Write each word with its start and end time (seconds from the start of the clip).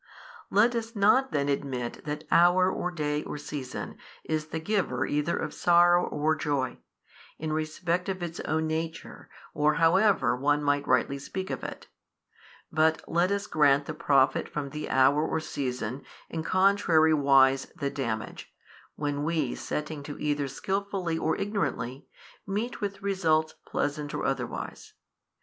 Let 0.49 0.73
us 0.73 0.95
not 0.95 1.31
then 1.31 1.47
admit 1.47 2.05
that 2.05 2.23
hour 2.31 2.71
or 2.71 2.89
day 2.89 3.21
or 3.23 3.37
season 3.37 3.97
is 4.23 4.47
the 4.47 4.59
giver 4.59 5.05
either 5.05 5.37
of 5.37 5.53
sorrow 5.53 6.07
or 6.07 6.33
joy, 6.35 6.79
in 7.37 7.53
respect 7.53 8.09
of 8.09 8.23
its 8.23 8.39
own 8.39 8.65
nature 8.65 9.29
or 9.53 9.75
however 9.75 10.35
one 10.35 10.63
might 10.63 10.87
rightly 10.87 11.19
speak 11.19 11.51
of 11.51 11.63
it; 11.63 11.85
but 12.71 13.03
let 13.07 13.29
us 13.31 13.45
grant 13.45 13.85
the 13.85 13.93
profit 13.93 14.49
from 14.49 14.71
the 14.71 14.89
hour 14.89 15.23
or 15.23 15.39
season 15.39 16.03
and 16.31 16.43
contrariwise 16.43 17.71
the 17.75 17.91
damage, 17.91 18.51
when 18.95 19.23
we 19.23 19.53
setting 19.53 20.01
to 20.01 20.17
either 20.17 20.47
skilfully 20.47 21.15
or 21.15 21.35
ignorantly, 21.35 22.07
meet 22.47 22.81
with 22.81 23.03
results 23.03 23.53
pleasant 23.67 24.15
or 24.15 24.25
otherwise. 24.25 24.93